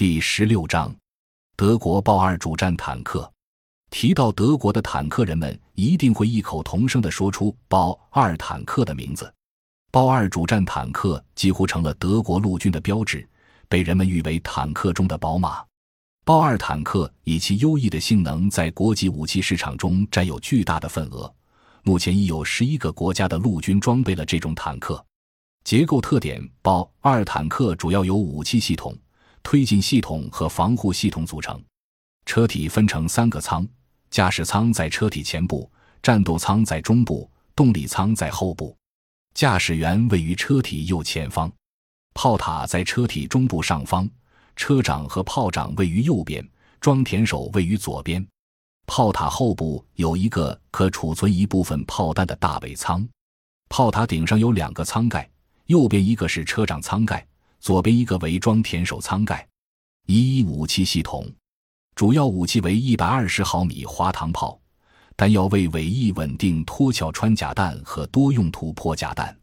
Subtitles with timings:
[0.00, 0.90] 第十六章，
[1.58, 3.30] 德国豹二主战坦克。
[3.90, 9.30] 提到德国的坦克，人们一定会异口同声地说出豹二坦克的名字。
[9.90, 13.28] 豹二主战坦克几乎成了德国陆军的标志，
[13.68, 15.62] 被人们誉为坦克中的宝马。
[16.24, 21.30] 豹二坦克以其优异的性能，在国际武器市场中占有巨大的份额。
[21.82, 25.04] 目前已有十一个国家的陆军装备了这种坦克。
[25.62, 28.96] 结构特点：豹二坦克主要由武器系统、
[29.42, 31.62] 推进系统和防护系统组成。
[32.26, 33.66] 车体分成三个舱。
[34.10, 35.70] 驾驶舱在车体前部，
[36.02, 38.76] 战斗舱在中部，动力舱在后部。
[39.34, 41.48] 驾驶员位于车体右前方，
[42.12, 44.10] 炮塔在车体中部上方，
[44.56, 46.44] 车长和炮长位于右边，
[46.80, 48.26] 装填手位于左边。
[48.88, 53.08] 炮塔后部有一个可储存一部分炮弹的大尾舱。
[53.68, 55.30] 炮塔顶上有两个舱盖，
[55.66, 57.24] 右边一个是车长舱盖，
[57.60, 59.46] 左边一个为装填手舱盖。
[60.06, 61.30] 一武器系统。
[61.94, 64.58] 主要武器为一百二十毫米滑膛炮，
[65.16, 69.36] 弹药为尾翼稳定脱壳穿甲弹和多用途破甲弹。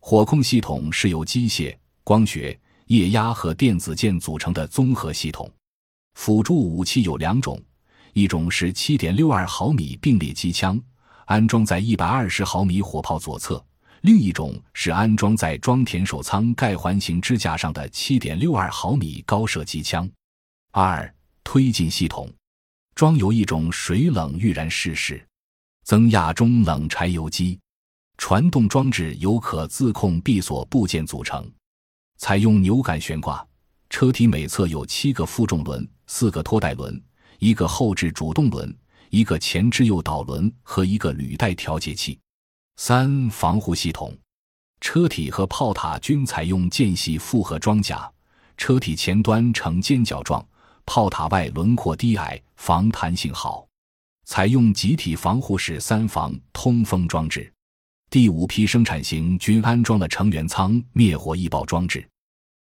[0.00, 5.48] 火控系统是由机械、光学、液压和电子键组成的综合系统。
[6.14, 7.62] 辅助武器有两种，
[8.14, 10.80] 一种是七点六二毫米并列机枪，
[11.26, 13.64] 安装在一百二十毫米火炮左侧；
[14.02, 20.08] 另一种是安装在装填手舱盖环形支架上的七点六二毫米高射机枪。
[20.70, 21.12] 二。
[21.44, 22.32] 推进系统
[22.94, 25.22] 装有一种水冷预燃式式
[25.84, 27.58] 增压中冷柴油机，
[28.16, 31.50] 传动装置由可自控闭锁部件组成，
[32.16, 33.44] 采用扭杆悬挂。
[33.90, 36.98] 车体每侧有七个负重轮、四个拖带轮、
[37.38, 38.74] 一个后置主动轮、
[39.10, 42.18] 一个前置诱导轮和一个履带调节器。
[42.76, 44.16] 三防护系统，
[44.80, 48.10] 车体和炮塔均采用间隙复合装甲，
[48.56, 50.44] 车体前端呈尖角状。
[50.84, 53.64] 炮塔外轮廓低矮，防弹性好，
[54.24, 57.50] 采用集体防护式三防通风装置。
[58.10, 62.04] 第五批生产型均安装了成员舱灭火易爆装置。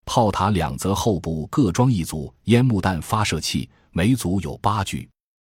[0.05, 5.09] 炮塔两侧后部各装一组烟幕弹发射器，每组有八具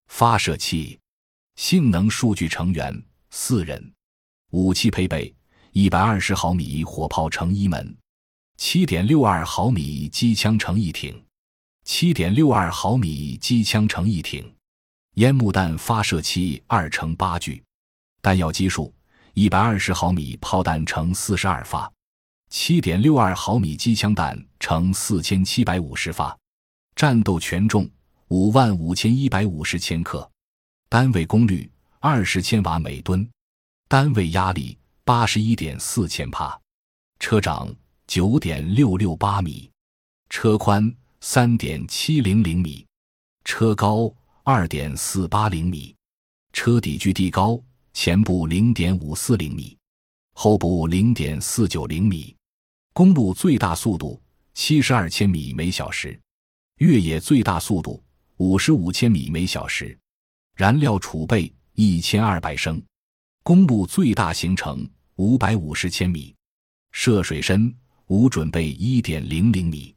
[0.06, 0.96] 发射器。
[1.56, 3.92] 性能数据成员四人。
[4.52, 5.34] 武器配备：
[5.72, 7.96] 一百二十毫米火炮乘一门，
[8.58, 11.18] 七点六二毫米机枪乘一挺。
[11.84, 14.44] 七点六二毫米机枪乘一挺，
[15.14, 17.62] 烟幕弹发射器二乘八具，
[18.20, 18.92] 弹药基数
[19.32, 21.90] 一百二十毫米炮弹乘四十二发，
[22.50, 26.36] 七点六二毫米机枪弹乘四千七百五十发，
[26.94, 27.88] 战斗权重
[28.28, 30.30] 五万五千一百五十千克，
[30.90, 31.70] 单位功率
[32.00, 33.26] 二十千瓦每吨，
[33.92, 36.58] 单位压力八十一点四千帕，
[37.18, 37.70] 车长
[38.06, 39.70] 九点六六八米，
[40.30, 40.90] 车宽。
[41.20, 42.86] 三点七零零米，
[43.44, 44.10] 车高
[44.44, 45.94] 二点四八零米，
[46.54, 49.76] 车底距地高，前部零点五四零米，
[50.32, 52.34] 后部零点四九零米，
[52.94, 54.18] 公路最大速度
[54.54, 56.18] 七十二千米每小时，
[56.78, 58.02] 越野最大速度
[58.38, 59.96] 五十五千米每小时，
[60.56, 62.82] 燃料储备一千二百升，
[63.44, 66.32] 公路最大行程五百五十千米，
[66.92, 67.74] 涉水深
[68.06, 69.92] 无准备一点零零米。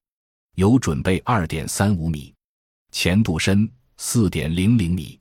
[0.56, 2.34] 有准备二点三五米，
[2.92, 5.20] 前度深四点零零米，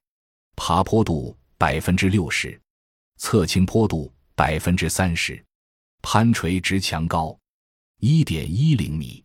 [0.57, 2.59] 爬坡度百分之六十，
[3.19, 5.45] 侧倾坡度百分之三十，
[6.01, 7.39] 攀垂直墙高
[8.01, 9.23] 一点一零米，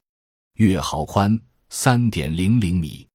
[0.56, 1.40] 月壕宽
[1.70, 3.08] 三点零零米。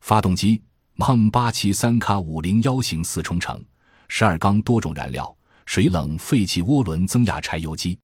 [0.00, 0.62] 发动机
[0.98, 3.60] M 八七三 K 五零幺型四冲程，
[4.08, 7.98] 十二缸多种燃料，水冷废气涡轮增压柴油机。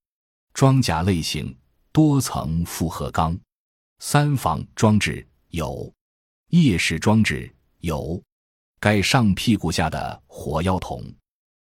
[0.53, 1.56] 装甲类型
[1.93, 3.38] 多层复合钢。
[4.00, 5.93] 三防装置有，
[6.49, 8.21] 夜视装置有，
[8.81, 11.05] 盖上屁股下的火药桶。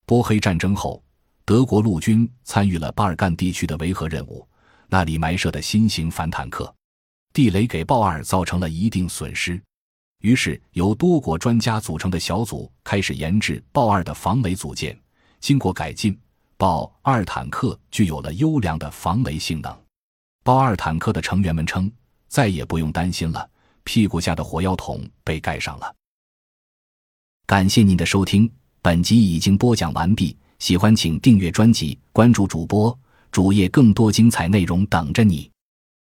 [0.05, 1.03] 波黑战争后，
[1.43, 4.47] 德国陆军参与了巴尔干地区的维和任务，
[4.87, 6.73] 那里埋设的新型反坦克
[7.33, 9.61] 地雷给豹二造成了一定损失。
[10.19, 14.97] 于是，由多国专家组成的小组开始研制豹二的防雷组件。
[15.39, 16.17] 经过改进，
[16.57, 19.77] 豹二坦克具有了优良的防雷性能。
[20.43, 21.91] 豹二坦克的成员们称。
[22.31, 23.49] 再也不用担心了，
[23.83, 25.95] 屁股下的火药桶被盖上了。
[27.47, 28.47] 感谢您的收听，
[28.83, 30.37] 本集已经播讲完毕。
[30.59, 32.95] 喜欢请订阅专辑，关注主播
[33.31, 35.49] 主页，更多精彩内容等着你。